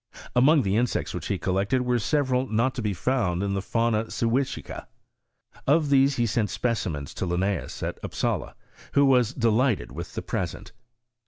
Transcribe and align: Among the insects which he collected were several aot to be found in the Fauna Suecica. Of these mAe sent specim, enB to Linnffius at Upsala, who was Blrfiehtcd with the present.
Among 0.35 0.63
the 0.63 0.77
insects 0.77 1.13
which 1.13 1.27
he 1.27 1.37
collected 1.37 1.83
were 1.83 1.99
several 1.99 2.47
aot 2.47 2.73
to 2.73 2.81
be 2.81 2.91
found 2.91 3.43
in 3.43 3.53
the 3.53 3.61
Fauna 3.61 4.05
Suecica. 4.09 4.87
Of 5.67 5.91
these 5.91 6.17
mAe 6.17 6.25
sent 6.25 6.49
specim, 6.49 6.97
enB 6.99 7.13
to 7.13 7.27
Linnffius 7.27 7.83
at 7.83 7.99
Upsala, 8.01 8.55
who 8.93 9.05
was 9.05 9.35
Blrfiehtcd 9.35 9.91
with 9.91 10.15
the 10.15 10.23
present. 10.23 10.71